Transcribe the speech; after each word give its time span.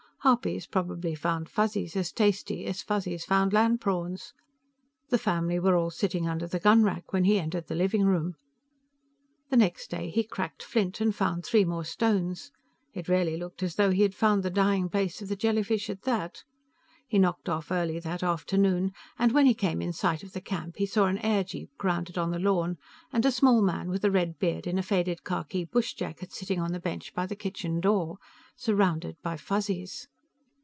Harpies 0.23 0.67
probably 0.67 1.15
found 1.15 1.49
Fuzzies 1.49 1.95
as 1.95 2.11
tasty 2.11 2.67
as 2.67 2.83
Fuzzies 2.83 3.25
found 3.25 3.51
land 3.53 3.81
prawns. 3.81 4.35
The 5.09 5.17
family 5.17 5.57
were 5.57 5.75
all 5.75 5.89
sitting 5.89 6.27
under 6.29 6.45
the 6.45 6.59
gunrack 6.59 7.11
when 7.11 7.23
he 7.23 7.39
entered 7.39 7.65
the 7.65 7.73
living 7.73 8.05
room. 8.05 8.35
The 9.49 9.57
next 9.57 9.89
day 9.89 10.11
he 10.11 10.21
cracked 10.23 10.61
flint, 10.61 11.01
and 11.01 11.15
found 11.15 11.43
three 11.43 11.65
more 11.65 11.83
stones. 11.85 12.51
It 12.93 13.07
really 13.09 13.35
looked 13.35 13.63
as 13.63 13.77
though 13.77 13.89
he 13.89 14.03
had 14.03 14.13
found 14.13 14.43
the 14.43 14.51
Dying 14.51 14.89
Place 14.89 15.23
of 15.23 15.27
the 15.27 15.35
Jellyfish 15.35 15.89
at 15.89 16.03
that. 16.03 16.43
He 17.07 17.17
knocked 17.19 17.49
off 17.49 17.71
early 17.71 17.99
that 17.99 18.21
afternoon, 18.23 18.93
and 19.19 19.31
when 19.33 19.45
he 19.47 19.53
came 19.55 19.81
in 19.81 19.91
sight 19.91 20.23
of 20.23 20.31
the 20.33 20.39
camp, 20.39 20.77
he 20.77 20.85
saw 20.85 21.07
an 21.07 21.17
airjeep 21.17 21.67
grounded 21.79 22.17
on 22.17 22.29
the 22.31 22.39
lawn 22.39 22.77
and 23.11 23.25
a 23.25 23.31
small 23.33 23.61
man 23.61 23.89
with 23.89 24.05
a 24.05 24.11
red 24.11 24.37
beard 24.39 24.65
in 24.67 24.77
a 24.77 24.83
faded 24.83 25.25
Khaki 25.25 25.65
bush 25.65 25.93
jacket 25.93 26.31
sitting 26.31 26.59
on 26.61 26.71
the 26.71 26.79
bench 26.79 27.13
by 27.13 27.25
the 27.25 27.35
kitchen 27.35 27.81
door, 27.81 28.17
surrounded 28.55 29.17
by 29.21 29.35
Fuzzies. 29.35 30.07